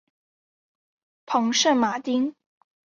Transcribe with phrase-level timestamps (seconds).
[1.27, 2.33] 蓬圣马丁。